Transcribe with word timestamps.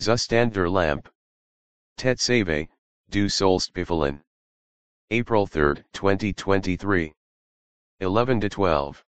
Zustand 0.00 0.54
der 0.54 0.70
Lamp. 0.70 1.10
Tetzaveh, 1.98 2.66
du 3.10 3.28
sollst 3.28 3.74
befallen. 3.74 4.22
April 5.10 5.46
3, 5.46 5.84
2023. 5.92 7.12
11 8.00 8.40
to 8.40 8.48
12. 8.48 9.04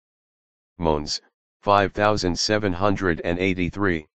Mons, 0.79 1.21
5783. 1.61 4.07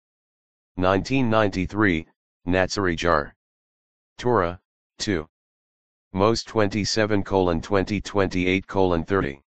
1993, 0.76 2.08
Natsarijar. 2.48 3.34
Torah, 4.18 4.60
2. 4.98 5.28
Mos 6.14 6.44
27 6.44 7.24
colon 7.24 7.62
2028 7.62 8.66
colon 8.66 9.06
30. 9.06 9.40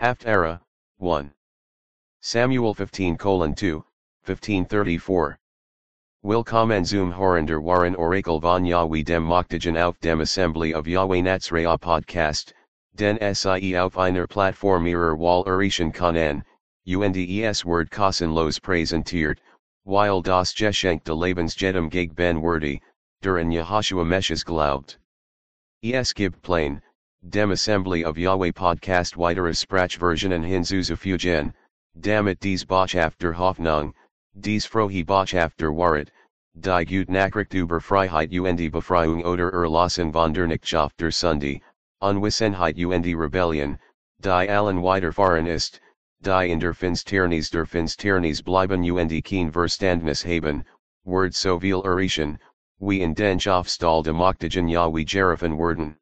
Haftarah, 0.00 0.60
1. 0.98 1.32
Samuel 2.20 2.74
15 2.74 3.16
colon 3.16 3.54
2, 3.54 3.84
1534. 4.24 5.38
Willkommen 6.24 6.84
zum 6.84 7.18
Hören 7.18 7.48
der 7.48 7.60
Waren 7.60 7.96
Orakel 7.96 8.40
von 8.40 8.64
Yahweh 8.64 9.02
dem 9.02 9.24
Moktagen 9.24 9.76
auf 9.76 9.98
dem 9.98 10.20
Assembly 10.20 10.72
of 10.72 10.86
Yahweh 10.86 11.20
Natsraya 11.20 11.76
Podcast, 11.76 12.54
den 12.94 13.18
Sie 13.34 13.76
auf 13.76 13.98
einer 13.98 14.28
Plattform 14.28 14.86
ihrer 14.86 15.18
Wahl 15.18 15.42
erreichen 15.48 15.90
können, 15.90 16.44
UNDES 16.86 17.64
Word 17.64 17.90
kostenlos 17.90 18.60
präsentiert, 18.60 19.40
weil 19.84 20.22
das 20.22 20.54
Geschenk 20.54 21.02
de 21.02 21.12
Lebensjedem 21.12 21.90
gig 21.90 22.14
ben 22.14 22.40
wordy, 22.40 22.80
der 23.24 23.38
in 23.38 23.50
Yehoshua 23.50 24.04
Meshes 24.04 24.44
glaubt. 24.44 24.98
Es 25.82 26.14
gibt 26.14 26.40
plain, 26.42 26.80
dem 27.28 27.50
Assembly 27.50 28.04
of 28.04 28.16
Yahweh 28.16 28.52
Podcast 28.52 29.16
weiteres 29.16 29.58
Sprachversionen 29.58 30.44
hinzuzufügen, 30.44 31.52
damit 32.00 32.38
dies 32.38 32.64
Botschaft 32.64 33.20
der 33.20 33.36
Hoffnung, 33.36 33.92
dies 34.34 34.66
frohe 34.66 35.04
Botschaft 35.04 35.58
der 35.58 35.70
Wahrheit, 35.70 36.10
die 36.54 36.84
gut 36.84 37.10
Nachricht 37.10 37.52
über 37.54 37.80
Freiheit 37.80 38.32
und 38.32 38.56
die 38.56 38.70
Befreiung 38.70 39.22
oder 39.24 39.52
Erlassen 39.52 40.10
von 40.10 40.32
der 40.32 40.46
Knechtschaft 40.46 40.98
der 40.98 41.12
Sünde, 41.12 41.60
Unwissenheit 42.00 42.76
und 42.76 43.02
die 43.02 43.14
Rebellion, 43.14 43.78
die 44.18 44.48
allen 44.48 44.82
widerfahren 44.82 45.46
ist, 45.46 45.80
die 46.20 46.50
in 46.50 46.60
der 46.60 46.72
Finsternis 46.72 47.50
der 47.50 47.66
Finsternis 47.66 48.42
bleiben 48.42 48.82
und 48.90 49.24
kein 49.24 49.52
Verstandnis 49.52 50.24
haben, 50.24 50.64
Word 51.04 51.34
so 51.34 51.60
viel 51.60 51.82
erreichen, 51.84 52.38
wie 52.80 53.02
in 53.02 53.14
den 53.14 53.38
Schafstall 53.38 54.02
de 54.02 54.12
Moktagen 54.12 54.66
Yahweh 54.66 55.04
Jerifen 55.04 55.58
werden. 55.58 55.96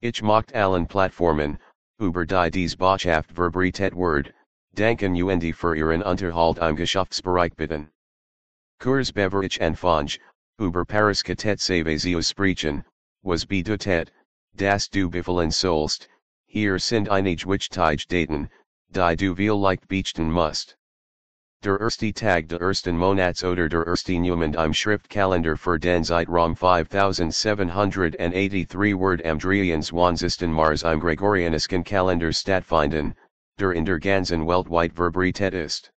Ich 0.00 0.22
mocht 0.22 0.54
allen 0.54 0.86
Plattformen, 0.86 1.58
über 1.98 2.26
die 2.26 2.50
dies 2.50 2.76
Botschaft 2.76 3.32
verbreitet 3.32 3.94
Word, 3.94 4.32
danken 4.74 5.22
und 5.22 5.54
für 5.54 5.76
ihren 5.76 6.02
Unterhalt 6.02 6.58
im 6.58 6.76
Geschäftsbereich 6.76 7.54
bitten. 7.56 7.90
Kurs 8.80 9.12
Beverich 9.12 9.60
and 9.60 9.78
Fonge, 9.78 10.18
über 10.58 10.84
Paris 10.84 11.22
Katet 11.22 11.60
Save 11.60 12.22
sprechen, 12.22 12.84
was 13.22 13.44
bedeutet, 13.44 14.10
das 14.54 14.88
du 14.88 15.10
befallen 15.10 15.50
sollst, 15.50 16.08
hier 16.46 16.78
sind 16.78 17.08
einige 17.08 17.46
wichtige 17.46 18.06
Daten, 18.08 18.48
die 18.90 19.16
du 19.16 19.34
viel 19.34 19.52
vielleicht 19.52 19.88
beachten 19.88 20.30
musst. 20.30 20.76
Der 21.62 21.80
erste 21.80 22.12
Tag 22.12 22.48
der 22.48 22.60
ersten 22.60 22.96
Monats 22.96 23.42
oder 23.42 23.68
der 23.68 23.82
ersten 23.82 24.22
Jemand 24.22 24.54
im 24.54 24.72
Schriftkalender 24.72 25.56
für 25.56 25.78
den 25.78 26.04
Zeitraum 26.04 26.54
5783 26.54 28.96
Word 28.96 29.24
am 29.24 29.40
Dreien 29.40 29.82
Mars 30.52 30.84
im 30.84 31.00
Gregorianischen 31.00 31.82
Kalender 31.82 32.32
stattfinden, 32.32 33.16
der 33.58 33.72
in 33.72 33.84
der 33.84 33.98
ganzen 33.98 34.46
Weltweit 34.46 34.94
verbreitet 34.94 35.52
ist. 35.52 35.90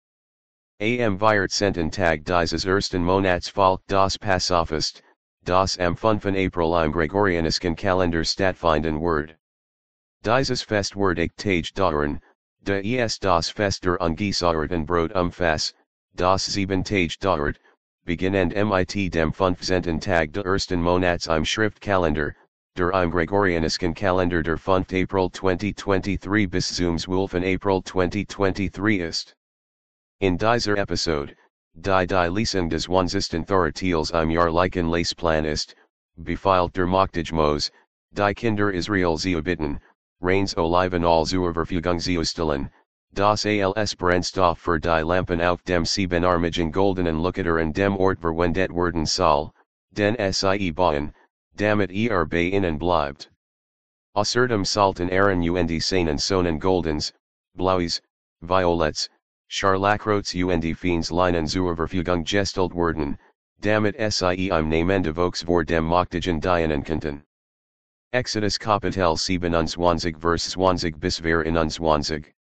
Am 0.82 1.20
Vierzehnten 1.20 1.92
Tag 1.92 2.26
dieses 2.26 2.66
ersten 2.66 3.04
Monats 3.04 3.48
folgt 3.48 3.88
das 3.88 4.18
Passafest, 4.18 5.04
das 5.44 5.78
am 5.78 5.96
5. 5.96 6.26
April 6.26 6.84
im 6.84 6.92
Gregorianischen 6.92 7.76
Kalender 7.76 8.24
stattfinden 8.24 9.00
wird. 9.00 9.36
Dieses 10.24 10.64
Fest 10.64 10.96
wird 10.96 11.20
ich 11.20 11.36
Tage 11.36 11.74
dauern, 11.74 12.20
de 12.64 12.98
es 12.98 13.20
das 13.20 13.50
Fest 13.50 13.86
der 13.86 14.02
Ungesäuerten 14.02 14.86
Brot 14.86 15.12
umfass, 15.14 15.74
das 16.16 16.46
sieben 16.46 16.84
dauert, 16.84 17.60
beginnend 18.06 18.56
mit 18.56 19.14
dem 19.14 19.32
15. 19.32 20.00
Tag 20.00 20.34
der 20.34 20.46
ersten 20.46 20.82
Monats 20.82 21.28
im 21.28 21.46
Schriftkalender, 21.46 22.34
der 22.78 22.92
im 22.92 23.12
Gregorianischen 23.12 23.94
Kalender 23.94 24.42
der 24.42 24.58
5. 24.58 24.94
April 24.94 25.30
2023 25.30 26.50
bis 26.50 26.74
zum 26.74 26.98
12. 26.98 27.34
April 27.36 27.82
2023 27.84 29.00
ist. 29.02 29.36
In 30.22 30.38
dieser 30.38 30.78
Episode, 30.78 31.36
die 31.76 32.06
die 32.08 32.30
Lesung 32.30 32.70
des 32.70 32.88
Wanzisten 32.88 33.46
Thoratils 33.46 34.12
im 34.12 34.30
Jahrlichen 34.30 34.88
Leisplan 34.88 35.44
ist, 35.44 35.76
befiehlt 36.16 36.74
der 36.74 36.88
Moktage 36.88 37.34
Mos, 37.34 37.72
die 38.14 38.34
Kinder 38.34 38.72
Israel 38.72 39.18
zu 39.18 39.42
bitten, 39.42 39.82
Reins 40.22 40.56
Oliven 40.56 41.04
all 41.04 41.26
zur 41.26 41.54
Verfügung 41.54 42.00
zu 42.00 42.24
stellen, 42.24 42.72
das 43.12 43.46
als 43.46 43.96
Brennstoff 43.96 44.60
für 44.60 44.80
die 44.80 45.04
Lampen 45.04 45.42
auf 45.42 45.62
dem 45.64 45.84
Siebenarmigen 45.84 46.72
goldenen 46.72 47.22
Lukater 47.22 47.66
dem 47.74 47.98
Ort 47.98 48.22
verwendet 48.22 48.74
werden 48.74 49.06
soll, 49.06 49.52
den 49.92 50.16
sie 50.32 50.72
bauen, 50.72 51.14
damit 51.56 51.92
er 51.92 52.26
bay 52.26 52.52
bei 52.52 52.58
ihnen 52.58 52.78
bleibt. 52.78 53.30
Außerdem 54.16 54.66
sollten 54.66 55.10
Aaron 55.10 55.42
und 55.50 55.82
seinen 55.82 56.18
Sonnen 56.18 56.60
Goldens, 56.60 57.14
Blaues, 57.56 58.02
Violets, 58.42 59.10
Scharlachrots 59.48 60.34
und 60.34 60.78
Fiends 60.78 61.12
Leinen 61.12 61.48
zur 61.48 61.76
Verfügung 61.76 62.24
gestellt 62.24 62.74
werden, 62.74 63.18
damit 63.60 63.96
sie 64.14 64.50
im 64.50 64.70
Namen 64.70 65.04
de 65.04 65.14
Vokes 65.14 65.44
vor 65.44 65.64
dem 65.64 65.86
Moktagen 65.86 66.40
dienen 66.40 66.84
könnten. 66.84 67.24
Exodus 68.14 68.58
Kapitel 68.58 69.16
27 69.16 70.18
Vers 70.18 70.50
20 70.52 71.00
bis 71.00 71.20
Ver 71.20 71.44
in 71.44 71.56
unzwanzig. 71.56 72.34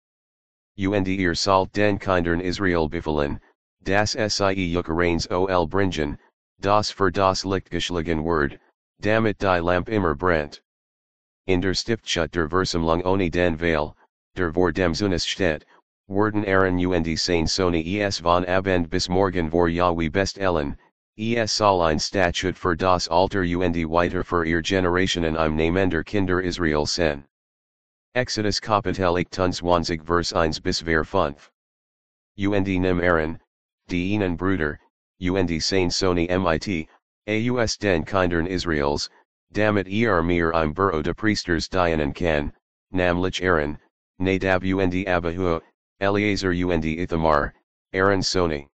Und 0.77 1.07
ihr 1.07 1.35
sollt 1.35 1.77
den 1.77 1.99
Kindern 1.99 2.41
Israel 2.41 2.89
befallen, 2.89 3.41
das 3.83 4.13
sie 4.13 4.77
Ukraines 4.77 5.31
ol 5.31 5.67
bringen, 5.69 6.19
das 6.61 6.91
für 6.91 7.13
das 7.13 7.45
Lichtgeschlagen 7.45 8.25
Word, 8.25 8.59
damit 9.01 9.39
die 9.39 9.61
Lamp 9.61 9.89
immer 9.89 10.15
brennt. 10.15 10.63
In 11.47 11.61
der 11.61 11.75
Stiftschut 11.75 12.35
der 12.35 12.49
Versammlung 12.49 13.03
ohne 13.03 13.31
den 13.31 13.59
Veil, 13.59 13.95
der 14.37 14.53
vor 14.53 14.73
dem 14.73 14.95
Zunis 14.95 15.27
steht, 15.27 15.65
Worden 16.09 16.45
Aaron 16.45 16.79
und 16.87 17.19
seine 17.19 17.47
Sony 17.47 18.01
es 18.01 18.19
von 18.19 18.45
Abend 18.47 18.91
bis 18.91 19.09
morgen 19.09 19.49
vor 19.51 19.69
Yahweh 19.69 20.09
best 20.09 20.39
Ellen, 20.39 20.77
es 21.17 21.57
soll 21.57 21.83
ein 21.83 21.99
Statut 21.99 22.57
für 22.57 22.77
das 22.77 23.09
Alter 23.09 23.43
und 23.43 23.77
weiter 23.91 24.25
für 24.25 24.45
ihr 24.45 24.61
Generationen 24.61 25.37
im 25.37 25.57
Namen 25.57 25.91
der 25.91 26.03
Kinder 26.03 26.41
Israel 26.41 26.85
sen. 26.87 27.25
Exodus 28.15 28.61
Kapitel 28.61 29.17
28 29.17 30.03
Vers 30.03 30.33
1 30.33 30.61
bis 30.61 30.81
Ver 30.83 31.05
5. 31.05 31.51
Und 32.37 32.67
nimm 32.67 33.01
Aaron, 33.01 33.39
die 33.89 34.15
Enen 34.15 34.37
Bruder, 34.37 34.79
und 35.21 35.63
seine 35.63 35.91
Sony 35.91 36.27
mit, 36.27 36.89
aus 37.27 37.77
den 37.77 38.05
Kindern 38.05 38.47
Israels, 38.47 39.09
damit 39.53 39.89
er 39.89 40.23
mir 40.23 40.53
im 40.53 40.73
Büro 40.73 41.03
de 41.03 41.13
Priesters 41.13 41.69
dienen 41.69 42.15
kann, 42.15 42.53
namlich 42.93 43.43
Aaron, 43.43 43.79
Nadab 44.19 44.63
und 44.65 44.95
Abihu, 45.07 45.61
Eleazar 46.01 46.53
und 46.53 46.85
Ithamar, 46.85 47.53
Aaron 47.93 48.23
Sony. 48.23 48.69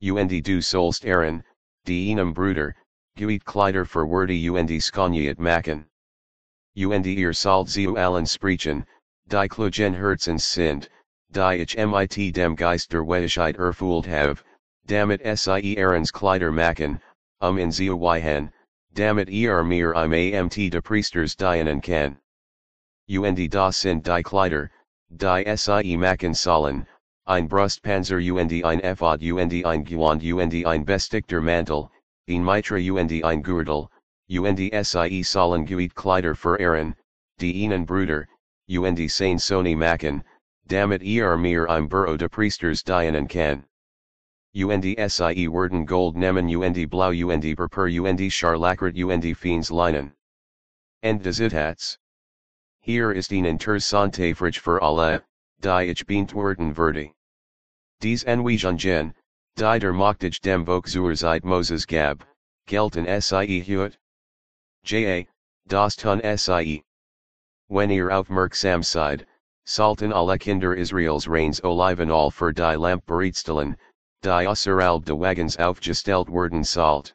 Und 0.00 0.28
du 0.44 0.60
sollst 0.60 1.04
Aaron, 1.06 1.42
die 1.86 2.12
einem 2.12 2.34
Bruder, 2.34 2.74
Guit 3.16 3.44
Kleider 3.44 3.86
für 3.86 4.06
Wordy 4.06 4.50
und 4.50 4.68
Skoniat 4.82 5.38
machen. 5.38 5.86
Und 6.76 7.06
ihr 7.06 7.32
sollt 7.32 7.70
zu 7.70 7.96
allen 7.96 8.26
sprechen, 8.26 8.84
die 9.26 9.48
Klugen 9.48 9.94
Herzens 9.94 10.44
sind, 10.44 10.90
die 11.30 11.62
ich 11.62 11.76
mit 11.76 12.36
dem 12.36 12.54
Geist 12.54 12.92
der 12.92 13.06
Weisheit 13.06 13.56
erfüllt 13.56 14.06
have, 14.06 14.44
damit 14.84 15.20
sie 15.38 15.78
Aarons 15.78 16.12
Kleider 16.12 16.52
machen, 16.52 17.00
um 17.40 17.58
in 17.58 17.70
weihen, 17.70 18.52
damit 18.92 19.28
er 19.28 19.62
mir 19.62 19.92
im 19.94 20.12
amt 20.12 20.54
de 20.54 20.80
Priesters 20.80 21.36
dienen 21.36 21.80
kann. 21.80 22.18
Und 23.08 23.50
das 23.50 23.76
sind 23.76 24.06
die 24.06 24.22
Kleider, 24.22 24.70
Die 25.08 25.56
Sie 25.56 25.96
machen 25.96 26.34
sollen, 26.34 26.86
ein 27.26 27.48
Brustpanzer 27.48 28.18
und 28.18 28.52
ein 28.64 28.80
Ephod 28.80 29.22
und 29.22 29.64
ein 29.64 29.84
Gewand 29.84 30.22
und 30.22 30.66
ein 30.66 30.84
bestickter 30.84 31.40
Mantel, 31.40 31.88
ein 32.28 32.42
Mitra 32.42 32.78
und 32.78 33.12
ein 33.24 33.42
Gürtel, 33.42 33.88
und 34.28 34.58
Sie 34.58 35.22
sollen 35.22 35.64
Guit 35.64 35.94
Kleider 35.94 36.34
für 36.34 36.58
Aaron, 36.58 36.96
die 37.38 37.52
ihnen 37.52 37.86
Bruder, 37.86 38.26
und 38.68 39.10
seine 39.10 39.38
Sony 39.38 39.76
machen, 39.76 40.24
damit 40.66 41.02
er 41.02 41.36
mir 41.36 41.66
im 41.68 41.88
Büro 41.88 42.16
de 42.16 42.28
Priesters 42.28 42.82
dienen 42.82 43.28
kann. 43.28 43.64
Und 44.56 44.82
Sie 44.82 45.48
werden 45.48 45.84
Gold 45.84 46.16
nehmen 46.16 46.48
und 46.48 46.88
Blau 46.88 47.10
und 47.10 47.56
Purpur 47.56 48.08
und 48.08 48.32
Scharlachrot 48.32 48.96
und 48.96 49.36
Fiends 49.36 49.70
Linen. 49.70 50.14
End 51.02 51.22
des 51.22 51.36
Zitats. 51.36 51.98
Hier 52.80 53.12
ist 53.12 53.32
een 53.32 53.44
interessante 53.44 54.34
Frage 54.34 54.58
für 54.58 54.80
alle, 54.80 55.22
die 55.60 55.90
ich 55.90 56.06
beantworten 56.06 56.74
werde. 56.74 57.12
Dies 58.00 58.24
Enweijungen, 58.24 59.12
Die 59.56 59.78
der 59.78 59.92
Machtig 59.92 60.40
dem 60.40 60.64
Vok 60.64 60.88
zur 60.88 61.14
Zeit 61.14 61.44
Moses 61.44 61.84
Gab, 61.84 62.24
Gelten 62.66 63.04
Sie 63.20 63.62
Heut? 63.62 63.98
J.A., 64.84 65.26
Das 65.68 65.96
Tun 65.96 66.22
Sie. 66.38 66.82
Wenn 67.68 67.90
ihr 67.90 68.10
auf 68.10 68.30
Merk 68.30 68.54
Samside, 68.54 69.26
Sultan 69.66 70.12
alle 70.12 70.38
Kinder 70.38 70.74
Israels 70.74 71.28
Reigns 71.28 71.60
Oliven 71.62 72.10
all 72.10 72.30
für 72.30 72.54
die 72.54 72.76
Lamp 72.76 73.04
bereitstellen, 73.04 73.76
die 74.22 74.46
außerhalb 74.46 75.04
de 75.04 75.14
Wagens 75.14 75.56
aufgestellt 75.58 76.28
werden 76.28 76.64
salt. 76.64 77.14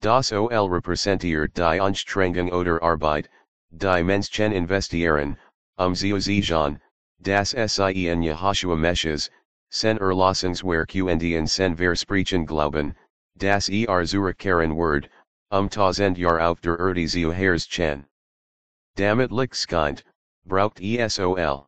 Das 0.00 0.32
OL 0.32 0.68
repräsentiert 0.68 1.54
die 1.56 1.80
Anstrengung 1.80 2.52
oder 2.52 2.82
Arbeit, 2.82 3.28
die 3.70 4.02
Menschen 4.02 4.52
investieren, 4.52 5.38
um 5.78 5.94
sichern, 5.94 6.80
das 7.20 7.50
Sie 7.50 8.08
in 8.08 8.22
Yehoshua 8.22 8.76
Meshes, 8.76 9.30
sen 9.70 9.98
in 9.98 11.46
sen 11.46 11.76
Versprechen 11.76 12.46
Glauben, 12.46 12.94
das 13.36 13.68
er 13.68 14.04
Zurückkehren 14.04 14.76
Word, 14.76 15.08
um 15.50 15.68
tausend 15.68 16.18
Jahr 16.18 16.40
auf 16.40 16.60
der 16.60 16.78
Erde 16.78 17.06
zu 17.06 17.32
Chen. 17.68 18.06
Damit 18.96 19.30
Lichtskind, 19.30 20.04
braucht 20.44 20.80
ESOL. 20.80 21.66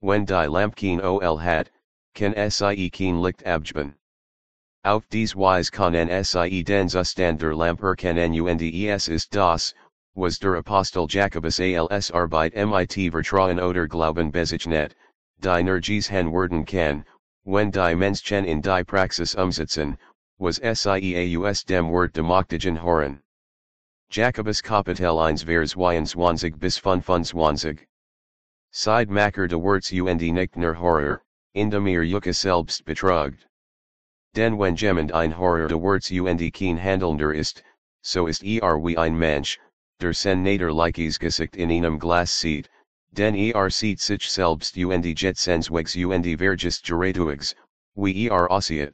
Wenn 0.00 0.26
die 0.26 0.46
Lampkeen 0.46 1.00
OL 1.00 1.38
hat, 1.40 1.70
kann 2.14 2.34
SIE 2.50 2.90
keen 2.90 3.20
Licht 3.20 3.44
abgeben. 3.44 3.94
Auf 4.84 5.08
dies 5.08 5.34
Weise 5.34 5.70
kann 5.70 5.94
SIE 6.24 6.62
den 6.62 6.88
Zustand 6.88 7.40
der 7.40 7.54
Lamper 7.56 7.96
kennen 7.96 8.40
und 8.40 8.62
es 8.62 9.08
ist 9.08 9.34
das, 9.34 9.74
was 10.14 10.38
der 10.38 10.56
Apostel 10.56 11.06
Jacobus 11.08 11.58
als 11.58 12.12
Arbeit 12.12 12.54
mit 12.54 12.92
Vertrauen 13.10 13.58
oder 13.58 13.88
Glauben 13.88 14.30
bezeichnet, 14.30 14.94
die 15.40 15.62
Nergies 15.62 16.06
hen 16.06 16.30
werden 16.30 16.64
kann, 16.64 17.04
wenn 17.44 17.72
die 17.72 17.96
Menschen 17.96 18.44
in 18.44 18.60
die 18.60 18.84
Praxis 18.84 19.34
umsetzen, 19.34 19.98
was 20.38 20.60
SIEAUS 20.60 21.64
dem 21.64 21.90
Wort 21.90 22.12
demoktigen 22.14 22.76
Horen. 22.80 23.20
Jacobus 24.10 24.62
Kapitel 24.62 25.18
1 25.18 25.42
vers 25.42 25.72
22 25.72 26.56
bis 26.60 26.78
25. 26.78 27.84
Side 28.70 29.10
Macker 29.10 29.48
de 29.48 29.58
Worts 29.58 29.90
und 29.92 30.20
nicht 30.20 30.56
nur 30.56 30.74
Horror, 30.74 31.23
in 31.54 31.70
Yucca 31.70 32.32
selbst 32.32 32.84
betrogt. 32.84 33.46
Den 34.34 34.58
wenn 34.58 34.74
jemand 34.74 35.12
ein 35.12 35.30
Horror 35.30 35.68
de 35.68 35.76
Worts 35.76 36.10
und 36.10 36.52
keen 36.52 36.76
handelnder 36.76 37.32
ist, 37.32 37.62
so 38.02 38.26
ist 38.26 38.42
er 38.42 38.76
wie 38.78 38.98
ein 38.98 39.16
Mensch, 39.16 39.60
der 40.00 40.12
sen 40.12 40.42
nader 40.42 40.72
likes 40.72 41.16
gesicht 41.16 41.54
in 41.54 41.70
einem 41.70 42.00
Glas 42.00 42.32
sieht, 42.32 42.68
den 43.12 43.36
er 43.36 43.70
sieht 43.70 44.00
sich 44.00 44.28
selbst 44.28 44.76
und 44.76 45.04
jet 45.04 45.38
senswegs 45.38 45.94
und 45.94 46.24
vergist 46.24 46.84
geratuigs, 46.84 47.54
wie 47.94 48.28
er 48.28 48.50
aussieht. 48.50 48.92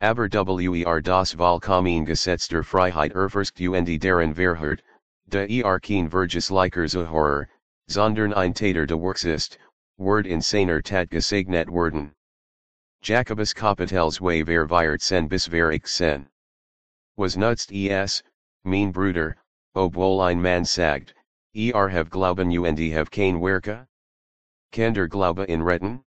Aber 0.00 0.28
wer 0.28 1.02
das 1.02 1.34
Vollkommen 1.34 2.04
Gesetz 2.06 2.46
der 2.46 2.62
Freiheit 2.62 3.12
erfürst 3.12 3.60
und 3.60 3.88
deren 4.04 4.34
Verhört, 4.34 4.82
de 5.28 5.48
er 5.48 5.80
keen 5.80 6.08
Vergis 6.08 6.48
liker 6.48 6.86
zu 6.86 7.10
Horror, 7.10 7.48
sondern 7.88 8.32
ein 8.32 8.54
Tater 8.54 8.86
de 8.86 8.96
Works 8.96 9.24
ist, 9.24 9.58
Word 9.98 10.26
in 10.26 10.42
seiner 10.42 10.82
Tat 10.82 11.08
gesegnet 11.08 11.70
werden. 11.70 12.12
Jacobus 13.02 13.54
Kapitels 13.54 14.20
way 14.20 14.42
ver 14.42 14.66
viert 14.66 15.00
sen 15.00 15.26
bis 15.26 15.46
ver 15.46 15.72
ich 15.72 15.88
sen. 15.88 16.28
Was 17.16 17.36
nutzt 17.36 17.72
es, 17.72 18.22
mein 18.62 18.92
Bruder, 18.92 19.36
obwohl 19.74 20.20
ein 20.20 20.42
man 20.42 20.64
sagt, 20.66 21.14
er 21.54 21.88
have 21.88 22.10
glauben 22.10 22.50
und 22.50 22.92
have 22.92 23.10
kein 23.10 23.40
Werke? 23.40 23.86
Kann 24.70 24.92
der 24.92 25.08
Glaube 25.08 25.46
in 25.46 25.62
retten? 25.62 26.02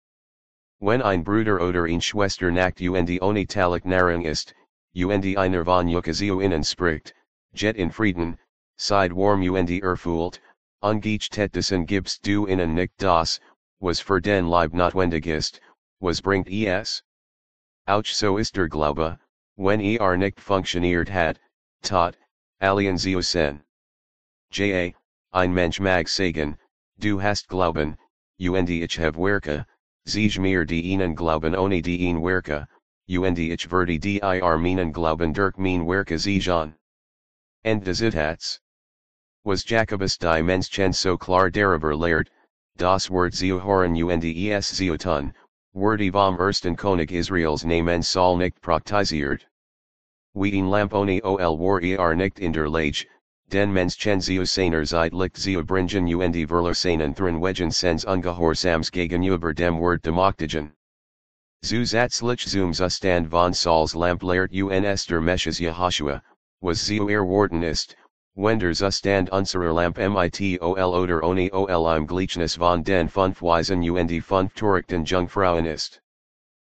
Wenn 0.80 1.00
ein 1.00 1.22
Bruder 1.22 1.60
oder 1.60 1.86
ein 1.86 2.00
Schwester 2.00 2.50
nacht 2.50 2.80
und 2.80 3.22
ohne 3.22 3.46
talik 3.46 3.84
Nahrung 3.84 4.24
ist, 4.24 4.52
und 4.94 5.24
einer 5.36 5.64
von 5.64 5.88
Yucca 5.88 6.10
innen 6.10 6.64
spricht, 6.64 7.14
jet 7.54 7.76
in 7.76 7.92
Frieden, 7.92 8.36
side 8.78 9.14
warm 9.14 9.42
und 9.48 9.70
erfüllt, 9.70 10.40
Ungeachtetdessen 10.82 11.86
gibst 11.86 12.26
du 12.26 12.46
ihnen 12.46 12.74
nicht 12.74 12.92
das, 12.98 13.40
was 13.80 14.00
für 14.00 14.20
den 14.20 14.46
Leib 14.46 14.72
notwendig 14.72 15.26
ist, 15.26 15.60
was 16.00 16.20
bringt 16.20 16.48
es? 16.48 17.02
Auch 17.86 18.04
so 18.04 18.38
ist 18.38 18.56
der 18.56 18.68
Glaube, 18.68 19.18
wenn 19.56 19.80
er 19.80 20.16
nicht 20.16 20.40
funktioniert 20.40 21.08
hat, 21.08 21.38
tot, 21.82 22.16
alien 22.60 22.96
sen. 22.98 23.62
J.A., 24.50 24.94
ein 25.32 25.52
Mensch 25.52 25.80
mag 25.80 26.08
sagen, 26.08 26.58
du 26.98 27.20
hast 27.20 27.48
Glauben, 27.48 27.96
und 28.38 28.70
ich 28.70 28.98
have 28.98 29.16
Werke, 29.16 29.66
Zij 30.06 30.38
mir 30.38 30.64
die 30.64 30.92
ihnen 30.92 31.14
Glauben 31.14 31.54
ohne 31.54 31.82
die 31.82 31.98
ihn 32.08 32.22
Werke, 32.22 32.66
und 33.08 33.38
ich 33.38 33.70
werde 33.70 33.98
dir 33.98 34.58
meinen 34.58 34.92
Glauben 34.92 35.32
durch 35.32 35.56
mein 35.58 35.86
Werke 35.86 36.18
sichern. 36.18 36.74
End 37.64 37.84
des 37.84 37.98
Zitats 37.98 38.60
was 39.46 39.62
Jacobus 39.62 40.18
die 40.18 40.42
Menschen 40.42 40.92
so 40.92 41.16
klar 41.16 41.52
darüber 41.52 41.94
lehrt, 41.94 42.28
das 42.76 43.10
Wort 43.10 43.34
Zeuhoren 43.34 43.96
und 43.96 44.24
es 44.24 44.76
Zeutun, 44.76 45.32
Word 45.72 46.00
vom 46.12 46.38
ersten 46.38 46.76
König 46.76 47.10
Israels 47.10 47.64
Namen 47.64 48.02
soll 48.02 48.38
nicht 48.38 48.60
praktiziert. 48.60 49.46
Wie 50.34 50.58
ein 50.58 50.68
Lamponi 50.68 51.22
ol 51.22 51.38
war 51.58 51.80
er 51.82 52.14
nicht 52.14 52.38
in 52.38 52.52
der 52.52 52.68
Lage, 52.68 53.06
den 53.48 53.72
Menschen 53.72 54.20
zu 54.20 54.44
seiner 54.44 54.84
Zeit 54.84 55.12
licht 55.12 55.36
zu 55.36 55.62
bringen 55.64 56.06
und 56.08 56.48
verlassen 56.48 57.14
thrin 57.14 57.40
wegen 57.40 57.70
sens 57.70 58.04
ungehorsams 58.04 58.90
gegenüber 58.90 59.54
dem 59.54 59.78
Wort 59.78 60.04
demoktigen. 60.04 60.72
Zusätzlich 61.62 62.46
zum 62.46 62.72
Zustand 62.72 63.30
von 63.30 63.52
Sauls 63.52 63.94
Lamp 63.94 64.22
lehrt 64.22 64.52
uns 64.52 65.06
der 65.06 65.20
Meshes 65.20 65.58
Yehoshua, 65.58 66.22
was 66.60 66.86
zu 66.86 67.08
erwarten 67.08 67.62
ist, 67.62 67.96
Wender 68.38 68.74
Zustand 68.74 69.30
unserer 69.30 69.72
Lamp 69.72 69.96
mit 69.96 70.60
ol 70.60 70.76
oder 70.76 71.24
ohne 71.24 71.48
ol 71.54 71.96
im 71.96 72.06
Gleichnis 72.06 72.54
von 72.54 72.82
den 72.82 73.08
fünf 73.08 73.40
Weisen 73.40 73.82
und 73.82 74.22
fünf 74.22 74.54
Torikten 74.54 75.06
Jungfrauen 75.06 75.64
ist. 75.64 76.00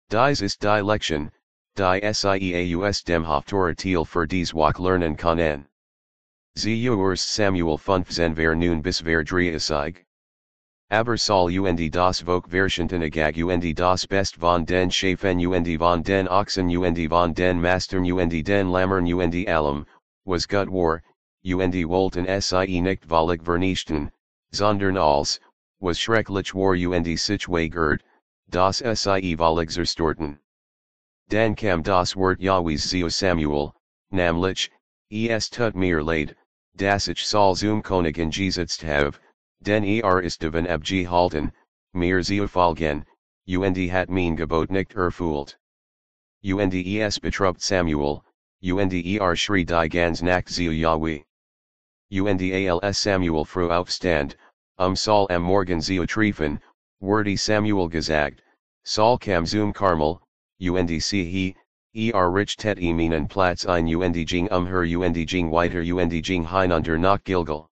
Dies 0.09 0.41
ist 0.41 0.61
die 0.61 0.81
Lection, 0.81 1.29
die 1.75 1.99
Sieaus 2.13 3.03
dem 3.03 3.25
Haftoratiel 3.25 4.05
für 4.05 4.25
dies 4.25 4.53
Wach 4.53 4.79
lernen 4.79 5.17
können. 5.17 5.65
Sie 6.55 6.89
Urs 6.89 7.19
Samuel 7.19 7.77
15 7.77 8.35
ver 8.35 8.55
nun 8.55 8.81
bis 8.81 9.01
ver 9.01 9.25
30. 9.25 10.05
Aber 10.89 11.17
Saul 11.17 11.67
und 11.67 11.91
das 11.91 12.21
Vok 12.21 12.47
Verschentenagag 12.49 13.35
und 13.35 13.77
das 13.77 14.07
Best 14.07 14.37
von 14.37 14.65
den 14.65 14.89
Schafen 14.89 15.45
und 15.45 15.77
von 15.77 16.03
den 16.03 16.29
Ochsen 16.29 16.69
und 16.69 17.09
von 17.09 17.33
den 17.33 17.59
Mastern 17.59 18.09
und 18.09 18.29
den 18.29 18.69
Lammern 18.69 19.13
und 19.13 19.47
allem, 19.47 19.85
was 20.25 20.47
gut 20.47 20.69
war, 20.69 21.01
und 21.53 21.73
wollten 21.87 22.41
sie 22.41 22.81
nicht 22.81 23.05
völlig 23.05 23.43
vernichten, 23.43 24.11
sondern 24.51 24.97
als, 24.97 25.39
was 25.79 25.99
schrecklich 25.99 26.53
war 26.53 26.75
und 26.75 27.05
sich 27.17 27.47
gerd, 27.71 28.03
das 28.47 28.79
sie 28.79 29.35
völlig 29.35 29.71
zerstorten. 29.71 30.39
Dan 31.29 31.55
kam 31.55 31.81
das 31.83 32.15
Wort 32.15 32.39
Yahwehs 32.39 32.89
zu 32.89 33.09
Samuel, 33.09 33.73
namlich, 34.11 34.69
es 35.11 35.49
tut 35.49 35.75
mir 35.75 36.03
leid, 36.03 36.35
dass 36.75 37.07
ich 37.07 37.25
soll 37.25 37.55
zum 37.55 37.81
Königen 37.81 38.31
gesetzt 38.31 38.83
have, 38.83 39.19
den 39.61 39.83
er 39.83 40.21
ist 40.21 40.43
von 40.43 40.67
abgehalten, 40.67 41.51
mir 41.93 42.21
zu 42.23 42.47
folgen, 42.47 43.05
und 43.47 43.77
hat 43.91 44.09
mein 44.09 44.35
Gebot 44.35 44.69
nicht 44.69 44.93
erfüllt. 44.93 45.57
Und 46.43 46.73
es 46.73 47.19
betrupt 47.19 47.61
Samuel, 47.61 48.21
und 48.61 48.93
er 48.93 49.35
schrie 49.35 49.65
die 49.65 49.89
ganz 49.89 50.21
Nacht 50.21 50.49
zu 50.49 50.71
Yahweh 50.71 51.23
als 52.11 52.97
Samuel 52.97 53.45
fru 53.45 53.69
aufstand, 53.69 54.35
um 54.77 54.95
Saul 54.95 55.27
am 55.29 55.43
Morgen 55.43 55.81
zu 55.81 56.05
treffen, 56.07 56.59
wordy 57.01 57.35
Samuel 57.35 57.89
gesagt, 57.89 58.41
Saul 58.83 59.19
kam 59.19 59.45
zum 59.45 59.73
Carmel, 59.73 60.19
und 60.59 60.89
he, 60.89 61.55
er 61.93 62.29
rich 62.31 62.55
tet 62.55 62.79
eminen 62.79 63.27
Platz 63.27 63.65
ein 63.65 63.87
und 63.87 64.15
jing 64.15 64.47
umher 64.49 64.99
und 64.99 65.15
jing 65.15 65.51
weiter 65.51 65.81
und 65.81 66.11
jing 66.11 66.45
hinunter 66.45 66.97
nach 66.97 67.23
Gilgal. 67.23 67.67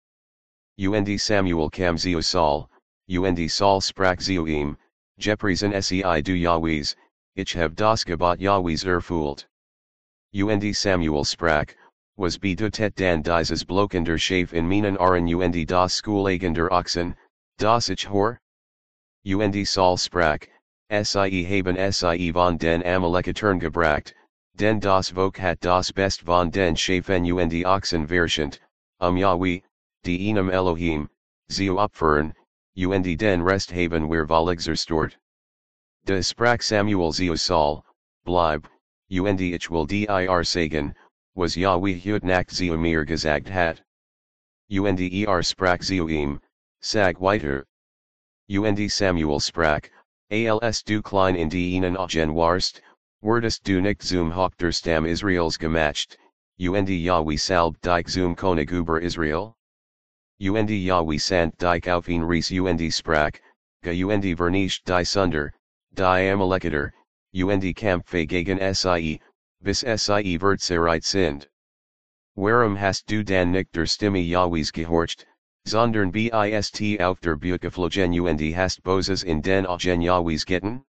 Und 0.78 1.20
Samuel 1.20 1.70
kam 1.70 1.98
zu 1.98 2.22
Saul, 2.22 2.68
und 3.08 3.52
Saul 3.52 3.82
sprach 3.82 4.18
zu 4.18 4.48
ihm, 4.48 4.78
Jeprisen 5.18 5.80
sei 5.82 6.22
du 6.22 6.34
Yahwehs, 6.34 6.96
ich 7.36 7.56
hab 7.56 7.76
das 7.76 8.04
Gebot 8.04 8.40
Yahwehs 8.40 8.84
erfüllt. 8.84 9.48
Und 10.34 10.76
Samuel 10.76 11.24
sprach, 11.24 11.68
was 12.16 12.38
bedutet 12.38 12.94
dan 12.96 13.24
dieses 13.24 13.64
blokender 13.64 14.20
Schaf 14.20 14.54
in 14.54 14.68
minen 14.68 14.98
Aren 14.98 15.28
und 15.28 15.68
das 15.68 16.00
Schoolagender 16.00 16.72
oxen, 16.72 17.16
das 17.58 17.90
ich 17.90 18.08
hor? 18.08 18.38
Und 19.26 19.68
Saul 19.68 19.98
sprach, 19.98 20.48
sie 20.90 21.44
haben 21.46 21.76
sie 21.92 22.32
von 22.32 22.58
den 22.58 22.84
Amalekitern 22.84 23.60
gebracht, 23.60 24.14
den 24.56 24.80
das 24.80 25.10
Vok 25.10 25.40
hat 25.40 25.60
das 25.62 25.92
Best 25.92 26.22
von 26.22 26.52
den 26.52 26.76
Schafen 26.76 27.26
und 27.34 27.66
oxen 27.66 28.08
verschent, 28.08 28.60
um 29.00 29.18
Yahweh, 29.18 29.62
die 30.04 30.30
einem 30.30 30.52
Elohim, 30.52 31.10
zu 31.50 31.80
opfern, 31.80 32.36
und 32.76 33.04
den 33.06 33.42
Rest 33.42 33.74
haben 33.74 34.08
wir 34.08 34.58
zerstört. 34.58 35.18
De 36.06 36.22
sprach 36.22 36.62
Samuel 36.62 37.12
zu 37.12 37.36
Saul, 37.38 37.84
bleib, 38.24 38.68
und 39.10 39.42
ich 39.42 39.72
will 39.72 39.88
dir 39.88 40.44
sagen, 40.44 40.94
was 41.36 41.56
Yahweh 41.56 42.00
hut 42.00 42.24
nacht 42.24 42.52
zu 42.52 42.78
hat. 43.50 43.82
Und 44.70 45.00
er 45.00 45.44
sprach 45.44 45.82
ihm, 45.90 46.40
sag 46.82 47.20
weiter. 47.20 47.66
Und 48.48 48.92
Samuel 48.92 49.40
sprach, 49.40 49.90
als 50.32 50.84
du 50.84 51.02
klein 51.02 51.36
in 51.36 51.50
dienen 51.50 51.98
Agen 51.98 52.36
warst, 52.36 52.82
wurdest 53.22 53.64
du 53.64 53.82
nicht 53.82 54.02
zum 54.02 54.36
Hochter 54.36 54.72
Stamm 54.72 55.06
Israels 55.06 55.58
gemacht, 55.58 56.18
und 56.60 56.90
Yahweh 56.90 57.38
salb 57.38 57.82
dich 57.82 58.08
zum 58.08 58.36
König 58.36 58.72
über 58.72 59.02
Israel? 59.02 59.56
Und 60.40 60.70
Yahweh 60.70 61.18
sant 61.18 61.58
dich 61.58 61.90
auf 61.90 62.08
ihn 62.10 62.24
Reis 62.24 62.52
und 62.52 62.80
sprach, 62.92 63.32
ge 63.82 64.04
und 64.04 64.24
vernicht 64.38 64.88
die 64.88 65.04
Sunder, 65.04 65.52
die 65.92 66.32
Amalekiter, 66.32 66.92
und 67.34 67.76
Kampfe 67.76 68.26
gegen 68.28 68.60
Sie, 68.74 69.20
bis 69.64 69.80
Sie 69.80 70.38
Verzerit 70.38 71.06
sind. 71.06 71.48
Warum 72.36 72.76
hast 72.76 73.10
du 73.10 73.24
dann 73.24 73.52
nicht 73.52 73.74
der 73.74 73.86
Stimme 73.86 74.20
Yahwehs 74.20 74.74
gehorcht, 74.74 75.26
sondern 75.66 76.12
bist 76.12 76.76
auf 77.00 77.22
der 77.22 77.38
Bukeflogen 77.38 78.20
und 78.20 78.42
hast 78.58 78.84
Boses 78.84 79.24
in 79.24 79.42
den 79.42 79.66
Augen 79.66 80.02
Yahwehs 80.02 80.46
getten? 80.46 80.84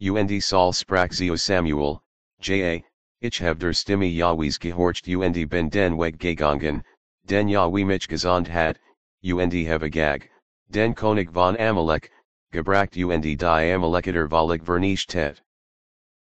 Und 0.00 0.42
Saul 0.42 0.72
sprach 0.72 1.10
zu 1.10 1.36
Samuel, 1.36 2.00
Ja, 2.40 2.80
ich 3.20 3.42
hab 3.42 3.58
der 3.58 3.74
Stimme 3.74 4.06
Yahwehs 4.06 4.58
gehorcht 4.58 5.06
und 5.06 5.50
ben 5.50 5.68
den 5.68 5.98
Weg 5.98 6.18
gegangen, 6.18 6.82
den 7.24 7.48
Yahweh 7.48 7.84
mich 7.84 8.08
gesandt 8.08 8.50
hat, 8.50 8.78
und 9.22 9.52
agag, 9.52 10.30
den 10.66 10.94
König 10.94 11.30
von 11.30 11.58
Amalek, 11.58 12.10
gebracht 12.52 12.96
und 12.96 13.20
die 13.22 13.36
Amalekiter 13.44 14.30
Volk 14.30 14.64
vernichtet. 14.64 15.42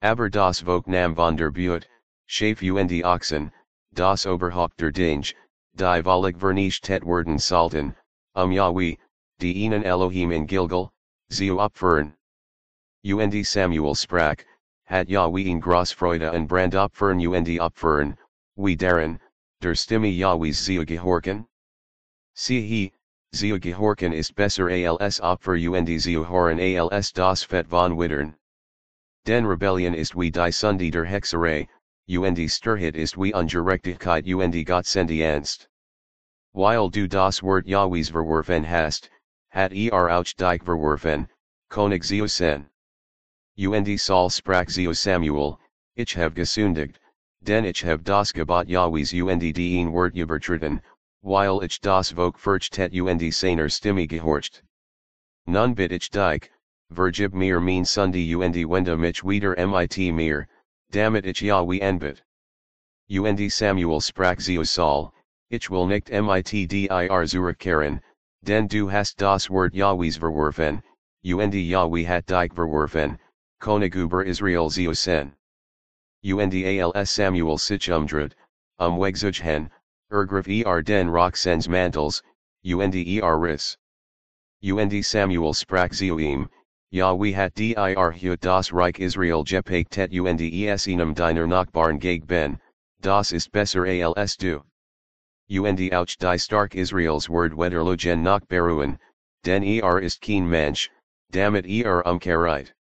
Aber 0.02 0.30
das 0.30 0.62
Volk 0.62 0.88
nam 0.88 1.16
von 1.16 1.38
der 1.38 1.52
Buet, 1.52 1.88
Schaf 2.28 2.62
und 2.62 2.90
die 2.90 3.04
Oxen, 3.04 3.52
das 3.94 4.26
Oberhaupt 4.26 4.78
der 4.80 4.92
Dinge, 4.92 5.34
die 5.74 6.04
Volk 6.04 6.38
vernichtet 6.40 7.04
werden 7.06 7.40
Salten, 7.40 7.96
um 8.34 8.52
Yahweh, 8.52 8.98
die 9.40 9.54
ihnen 9.54 9.84
Elohim 9.84 10.32
in 10.32 10.46
Gilgal, 10.46 10.92
zu 11.30 11.60
opfern. 11.60 12.14
Und 13.04 13.46
Samuel 13.46 13.96
sprach, 13.96 14.44
hat 14.86 15.10
Yahweh 15.10 15.50
in 15.50 15.60
gross 15.60 15.92
Freude 15.92 16.32
und 16.32 16.48
Brand 16.48 16.76
opfern 16.76 17.20
und 17.26 17.60
opfern, 17.60 18.18
wie 18.56 18.76
darin, 18.76 19.20
der 19.62 19.76
Stimme 19.76 20.10
Yahwehs 20.10 20.66
zu 20.66 20.86
gehorchen? 20.86 21.48
Siehe, 22.36 22.92
zu 23.34 23.60
gehorchen 23.60 24.14
ist 24.14 24.36
besser 24.36 24.68
als 25.00 25.20
Opfer 25.22 25.54
und 25.54 26.02
zu 26.02 26.30
hören 26.30 26.60
als 26.92 27.14
das 27.14 27.44
Fett 27.44 27.68
von 27.68 27.98
Wittern. 27.98 28.36
Den 29.26 29.48
Rebellion 29.48 29.96
ist 29.96 30.16
wie 30.16 30.30
die 30.30 30.52
Sunde 30.52 30.92
der 30.92 31.04
Hexerei, 31.04 31.68
und 32.08 32.38
Sturheit 32.48 32.96
ist 32.96 33.18
wie 33.18 33.34
Ungerechtigkeit 33.34 34.28
und 34.28 34.66
Gottsendienst. 34.66 35.68
Weil 36.54 36.92
du 36.92 37.08
das 37.08 37.42
Wort 37.42 37.66
Yahwehs 37.66 38.12
verworfen 38.12 38.64
hast, 38.70 39.10
hat 39.50 39.74
er 39.74 39.94
auch 39.94 40.24
dich 40.24 40.64
verworfen, 40.64 41.28
König 41.70 42.04
zu 42.04 42.28
sen. 42.28 42.70
Und 43.58 44.00
Saul 44.00 44.30
sprach 44.30 44.68
zu 44.68 44.94
Samuel, 44.94 45.58
ich 45.96 46.16
hab 46.16 46.36
gesündigt, 46.36 47.00
denn 47.42 47.66
ich 47.66 47.84
hab 47.84 48.04
das 48.04 48.32
Gebot 48.32 48.70
Yahwehs 48.70 49.12
und 49.12 49.40
dien 49.40 49.92
Wort 49.92 50.16
übertreten, 50.16 50.84
weil 51.24 51.64
ich 51.64 51.82
das 51.82 52.12
Volk 52.12 52.38
furchtet 52.38 52.94
und 52.94 53.34
seiner 53.34 53.70
Stimme 53.70 54.06
gehorcht. 54.06 54.62
Nun 55.48 55.74
bit 55.74 55.92
ich 55.92 56.12
dich, 56.12 56.52
vergib 56.92 57.34
mir 57.34 57.60
mein 57.60 57.84
Sunday 57.84 58.36
und 58.36 58.56
wende 58.56 58.98
mich 58.98 59.24
wieder 59.24 59.56
mit 59.56 59.98
mir, 60.14 60.48
damit 60.92 61.26
ich 61.26 61.42
Yahweh 61.42 61.82
anbet. 61.82 62.24
Und 63.10 63.52
Samuel 63.52 64.02
sprach 64.02 64.38
zu 64.38 64.64
Saul, 64.64 65.12
ich 65.50 65.70
will 65.70 65.88
nicht 65.88 66.10
mit 66.10 66.46
dir 66.46 67.26
zurückkehren, 67.28 68.02
denn 68.44 68.68
du 68.68 68.92
hast 68.92 69.18
das 69.18 69.50
Wort 69.50 69.74
Yahwehs 69.74 70.18
verworfen, 70.18 70.84
und 71.24 71.54
Yahweh 71.54 72.06
hat 72.06 72.28
dich 72.28 72.54
verworfen, 72.54 73.20
König 73.60 73.96
über 73.96 74.24
Israel 74.26 74.70
zu 74.70 74.94
sen. 74.94 75.34
Und 76.24 76.54
als 76.96 77.16
Samuel 77.16 77.58
sich 77.58 77.92
umdreht, 77.92 78.36
um 78.78 79.00
wegzuchen, 79.00 79.72
ergriff 80.12 80.48
er 80.48 80.82
den 80.82 81.10
Roxens 81.10 81.68
mantels, 81.68 82.22
und 82.64 82.96
er 82.96 83.42
riss. 83.42 83.78
Und 84.62 85.04
Samuel 85.04 85.54
sprach 85.54 85.92
Yahweh 86.96 87.34
hat 87.34 87.56
dir 87.56 87.76
hut 88.14 88.40
das 88.40 88.72
Reich 88.72 89.00
Israel 89.00 89.44
gepactet 89.44 90.18
und 90.18 90.40
es 90.40 90.88
einem 90.88 91.14
deiner 91.14 91.46
Nachbarn 91.46 92.00
geg 92.00 92.26
ben, 92.26 92.58
das 93.02 93.34
ist 93.34 93.52
besser 93.52 93.84
als 94.16 94.38
du. 94.38 94.64
Und 95.50 95.92
auch 95.92 96.06
die 96.06 96.40
stark 96.40 96.74
Israels 96.74 97.28
Word 97.28 97.58
wederlogen 97.58 98.24
nachberuhen, 98.24 98.98
denn 99.44 99.62
er 99.62 100.00
ist 100.00 100.22
kein 100.22 100.48
Mensch, 100.48 100.90
damit 101.32 101.66
er 101.66 102.02
umkehret. 102.06 102.72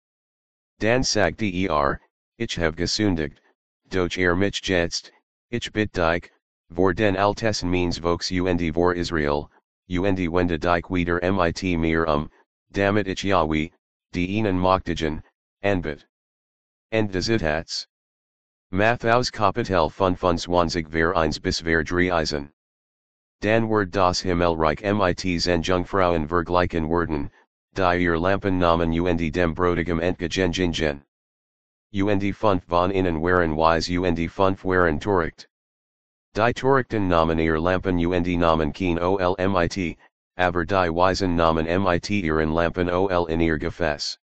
Dan 0.79 1.03
sagt 1.03 1.41
er, 1.41 1.99
ich 2.37 2.57
hab 2.57 2.77
gesündigt, 2.77 3.41
doch 3.89 4.17
er 4.17 4.33
mich 4.37 4.61
jetzt, 4.65 5.11
ich 5.51 5.69
bit 5.73 5.91
dich, 5.91 6.31
vor 6.73 6.93
den 6.93 7.17
altessen 7.17 7.69
means 7.69 7.99
vokes 7.99 8.31
und 8.31 8.73
vor 8.73 8.95
Israel, 8.95 9.49
und 9.89 10.17
wende 10.17 10.57
dich 10.57 10.89
wieder 10.89 11.19
mit 11.33 11.61
mir 11.81 12.07
um, 12.07 12.31
damit 12.71 13.09
ich 13.09 13.25
Yahweh, 13.25 13.71
die 14.15 14.39
ihnen 14.39 14.57
mochtigen, 14.57 15.21
anbit. 15.61 16.05
End 16.93 17.11
des 17.11 17.27
Itats. 17.27 17.85
Mathaus 18.71 19.29
Kapitel 19.29 19.89
25 19.89 20.87
ver 20.87 21.13
1 21.13 21.37
bis 21.39 21.59
ver 21.59 21.83
3 21.83 22.11
Eisen. 22.11 22.49
Dan 23.41 23.67
Word 23.67 23.91
das 23.91 24.21
Himmelreich 24.21 24.81
mit 24.81 25.47
en 25.47 25.61
Jungfrauen 25.61 26.29
vergleichen 26.29 26.87
werden, 26.87 27.29
die 27.73 27.99
ihr 27.99 28.17
Lampen 28.17 28.57
namen 28.57 28.93
und 28.93 29.33
dem 29.33 29.53
Brotigam 29.53 29.99
entgegengingen. 29.99 31.01
Und 31.91 32.35
fünf 32.35 32.63
von 32.63 32.91
ihnen 32.91 33.21
waren 33.21 33.57
wise 33.57 34.01
und 34.01 34.31
fünf 34.31 34.63
waren 34.63 34.97
torricht. 34.97 35.47
Die 36.35 36.53
Torrichten 36.53 37.09
namen 37.09 37.37
ihr 37.37 37.59
Lampen 37.59 37.99
und 37.99 38.27
namen 38.39 38.71
keen 38.71 38.97
ol 38.97 39.35
mit, 39.37 39.97
aber 40.37 40.65
die 40.65 40.89
Weisen 40.89 41.35
namen 41.35 41.65
mit 41.65 42.09
ihren 42.09 42.51
Lampen 42.51 42.89
ol 42.89 43.29
in 43.29 43.39
ihr 43.39 43.57
Gefäß. 43.57 44.17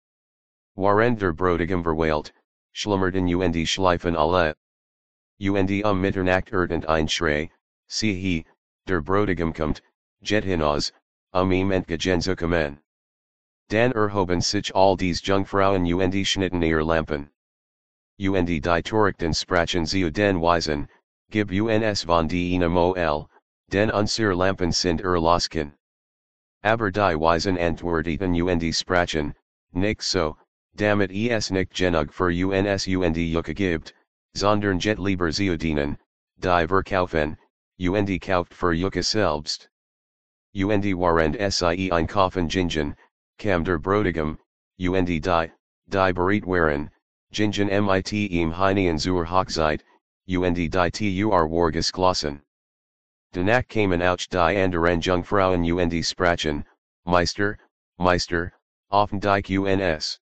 Waren 0.75 1.17
der 1.17 1.35
Brotigam 1.35 1.83
verweilt, 1.83 2.33
schlummerten 2.73 3.29
und 3.35 3.69
schleifen 3.69 4.17
alle. 4.17 4.55
Und 5.39 5.71
um 5.85 6.01
Mitternacht 6.01 6.51
erdent 6.51 6.87
ein 6.89 7.09
Schrei, 7.09 7.51
siehe, 7.89 8.45
der 8.87 9.03
Brotigam 9.03 9.53
kommt, 9.53 9.83
jet 10.21 10.45
hinaus, 10.45 10.93
um 11.33 11.53
ihm 11.53 11.71
entgegenzukommen. 11.73 12.79
Dan 13.69 13.93
erhoben 13.93 14.41
sich 14.41 14.75
all 14.75 14.97
dies 14.97 15.21
Jungfrauen 15.21 15.85
und 15.85 16.27
schnitten 16.27 16.63
ihr 16.63 16.83
Lampen. 16.83 17.31
Und 18.19 18.47
die 18.47 18.61
Torrichten 18.61 19.35
sprachen 19.35 19.85
zu 19.85 20.11
den 20.11 20.41
Weisen, 20.41 20.89
gib 21.31 21.53
uns 21.53 22.03
von 22.03 22.29
dienem 22.29 22.77
ol, 22.77 23.29
den 23.71 23.91
unsere 23.91 24.35
Lampen 24.35 24.73
sind 24.73 25.03
erlosken. 25.03 25.78
Aber 26.63 26.91
die 26.91 27.21
Weisen 27.21 27.57
antworteten 27.57 28.35
und 28.43 28.75
sprachen, 28.75 29.35
nicht 29.73 30.03
so, 30.03 30.37
damit 30.75 31.11
es 31.13 31.51
nicht 31.51 31.75
genug 31.75 32.13
für 32.13 32.33
uns 32.33 32.87
und 32.87 33.17
Jucke 33.17 33.55
gibt, 33.55 33.95
sondern 34.35 34.79
jet 34.81 34.99
lieber 34.99 35.31
zu 35.31 35.57
dienen, 35.57 35.99
die 36.37 36.67
verkaufen, 36.67 37.37
und 37.79 38.21
kauft 38.21 38.55
für 38.55 38.73
Jucke 38.73 39.03
selbst. 39.03 39.69
Und 40.53 40.85
warend 40.85 41.37
sie 41.53 41.93
einkaufen 41.93 42.49
gingen, 42.49 42.97
kam 43.39 43.65
der 43.65 43.79
Brotigam, 43.79 44.39
und 44.79 45.07
die, 45.07 45.21
die 45.21 46.13
beredt 46.13 46.47
waren, 46.47 46.91
gingen 47.31 47.87
mit 47.87 48.13
ihm 48.13 48.57
hinein 48.57 48.99
zur 48.99 49.31
Hochzeit, 49.31 49.85
und 50.27 50.55
die 50.55 50.71
tur 50.71 51.51
war 51.51 51.71
geschlossen. 51.71 52.43
Danach 53.33 53.69
kamen 53.69 54.03
auch 54.03 54.17
die 54.17 54.39
anderen 54.39 55.01
Jungfrauen 55.01 55.63
und 55.71 55.91
die 55.91 56.03
sprachen, 56.03 56.65
Meister, 57.05 57.59
Meister, 57.99 58.53
offen 58.91 59.21
dich 59.21 59.51
uns. 59.59 60.21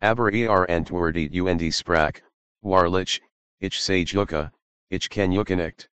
Aber 0.00 0.32
er 0.32 0.68
antwortet 0.68 1.32
und 1.32 1.72
sprach, 1.72 2.20
Wahrlich, 2.62 3.22
ich 3.60 3.80
sage 3.80 4.04
Jucke, 4.04 4.50
ich 4.90 5.08
ken 5.08 5.30
Jucke 5.30 5.56
nicht. 5.56 5.88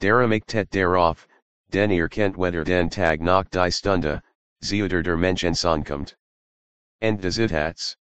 Darum 0.00 0.32
ich 0.32 0.44
tet 0.46 0.70
darauf, 0.74 1.28
den 1.68 1.90
ihr 1.90 2.08
kennt 2.08 2.38
weder 2.38 2.64
den 2.64 2.88
Tag 2.88 3.20
noch 3.20 3.44
die 3.44 3.70
Stunde, 3.70 4.22
Zeuter 4.62 5.02
der 5.02 5.16
Menschen 5.16 5.54
ankommt. 5.66 6.16
End 7.00 7.22
des 7.22 7.38
Itats. 7.38 7.96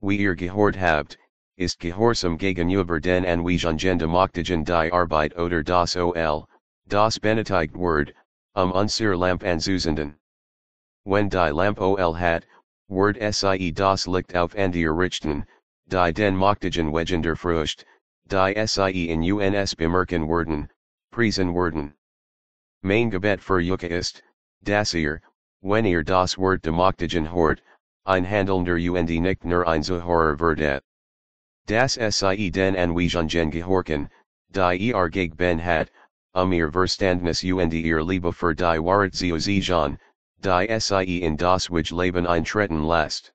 Wie 0.00 0.16
ihr 0.16 0.34
gehort 0.34 0.78
habt, 0.78 1.18
ist 1.56 1.78
gehorsam 1.78 2.38
gegen 2.38 2.70
über 2.70 2.98
den 2.98 3.26
Anweisungen 3.26 4.08
mochtigen 4.08 4.64
die 4.64 4.90
Arbeit 4.92 5.36
oder 5.36 5.62
das 5.62 5.96
Ol, 5.96 6.46
das 6.92 7.18
benötigt 7.18 7.74
Word, 7.74 8.12
um 8.54 8.70
unsere 8.70 9.16
Lamp 9.16 9.42
anzuzünden. 9.42 10.14
Wenn 11.06 11.30
die 11.30 11.50
Lamp 11.50 11.80
Ol 11.80 12.14
hat, 12.14 12.44
Word 12.86 13.16
sie 13.16 13.72
das 13.72 14.06
Licht 14.06 14.36
auf 14.36 14.54
an 14.54 14.72
die 14.72 14.84
Richten, 14.84 15.46
die 15.86 16.12
den 16.12 16.36
Mochtigen 16.36 16.92
Wegender 16.92 17.34
Frucht, 17.34 17.86
die 18.26 18.66
Sie 18.66 19.08
in 19.08 19.22
UNS 19.22 19.74
bemerken 19.74 20.28
werden, 20.28 20.68
Priesen 21.10 21.54
werden. 21.54 21.94
Mein 22.82 23.10
Gebet 23.10 23.40
für 23.40 23.60
Yucca 23.60 23.86
ist, 23.86 24.22
dass 24.62 24.92
ihr, 24.92 25.22
wenn 25.62 25.86
ihr 25.86 26.04
das 26.04 26.36
Wort 26.36 26.66
Demochtigen 26.66 27.32
hort, 27.32 27.62
ein 28.04 28.26
handelnder 28.26 28.76
und 28.76 29.08
nicht 29.08 29.44
nur 29.46 29.66
ein 29.66 29.82
Zuhörer 29.82 30.38
werdet. 30.38 30.84
Das 31.66 31.94
Sie 31.94 32.50
den 32.50 32.76
an 32.76 32.90
Anweisungen 32.90 33.50
gehorken, 33.50 34.10
die 34.50 34.90
ihr 34.90 35.08
geg 35.08 35.38
ben 35.38 35.58
hat, 35.64 35.90
ihr 36.52 36.72
Verstandnis 36.72 37.44
und 37.44 37.74
ihr 37.74 38.02
Liebe 38.02 38.32
für 38.32 38.54
die 38.54 38.78
Wahrheit 38.78 39.14
sichern, 39.14 39.98
die 40.40 40.80
Sie 40.80 41.22
in 41.22 41.36
das 41.36 41.70
Wige 41.70 41.94
Leben 41.94 42.26
eintreten 42.26 42.82
last. 42.84 43.32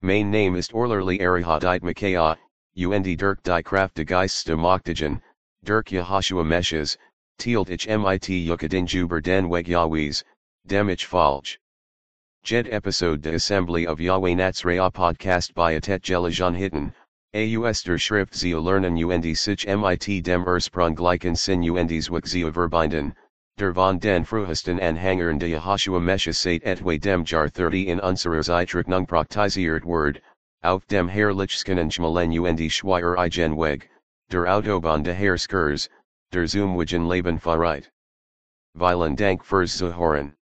Mein 0.00 0.30
Name 0.30 0.56
ist 0.56 0.72
Orlerly 0.72 1.20
Arihadite 1.20 1.82
Micaiah, 1.82 2.38
und 2.74 3.04
Dirk 3.04 3.42
die 3.42 3.62
Kraft 3.62 3.96
de 3.96 4.04
Geist 4.04 4.46
Demochtigen, 4.46 5.20
Dirk 5.62 5.90
Yehoshua 5.92 6.44
Meshes, 6.44 6.96
Tealt 7.38 7.68
ich 7.68 7.86
mit 7.86 8.28
Yucadin 8.28 8.86
Juber 8.86 9.20
den 9.20 9.50
Weg 9.50 9.68
Yahwehs, 9.68 10.24
dem 10.66 10.88
ich. 10.88 11.58
Jed 12.44 12.66
episode 12.68 13.20
de 13.20 13.34
Assembly 13.34 13.86
of 13.86 14.00
Yahweh 14.00 14.34
Natsraya 14.34 14.90
podcast 14.90 15.52
by 15.52 15.74
Atet 15.74 16.02
Jelajan 16.02 16.56
Hitten, 16.56 16.94
AUS 17.36 17.82
der 17.82 17.98
Schrift 17.98 18.32
zu 18.32 18.58
lernen 18.58 18.96
und 18.96 19.36
sich 19.36 19.66
mit 19.66 20.24
dem 20.24 20.46
Ursprung 20.46 20.94
gleichen 20.94 21.36
Sin 21.36 21.70
und 21.70 21.90
Wik 21.90 22.26
zu 22.26 22.50
verbinden, 22.50 23.14
der 23.58 23.74
von 23.74 23.98
den 23.98 24.24
Fruhesten 24.24 24.80
Anhängern 24.80 25.38
de 25.38 25.50
Yehoshua 25.50 26.00
Meshes 26.00 26.38
seit 26.38 26.62
etwa 26.62 26.96
dem 26.96 27.24
Jar 27.26 27.50
30 27.50 27.88
in 27.88 28.00
unserer 28.00 28.42
Zeitrechnung 28.42 29.06
praktisiert 29.06 29.84
Word, 29.84 30.22
auf 30.62 30.86
dem 30.86 31.08
Herrlichskenen 31.08 31.90
Schmalen 31.90 32.32
und 32.38 32.72
Schweier 32.72 33.18
Igen 33.18 33.54
Weg, 33.54 33.90
der 34.30 34.46
Autobahn 34.46 35.02
de 35.02 35.12
Herr 35.12 35.36
Skurs, 35.36 35.90
der 36.32 36.48
Zoomwigen 36.48 37.06
Leben 37.06 37.38
Fahrreit. 37.38 37.90
Vielen 38.74 39.14
Dank 39.14 39.44
fürs 39.44 39.76
Zuhören. 39.76 40.34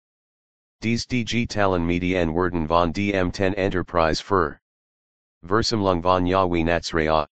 Dies 0.84 1.08
digitalen 1.08 1.88
Medien 1.88 2.36
werden 2.36 2.68
von 2.68 2.94
DM10 2.94 3.56
Enterprise 3.56 4.22
für 4.22 4.60
Versammlung 5.46 6.02
von 6.02 6.26
Yahweh 6.26 6.64
Natsraya, 6.64 7.28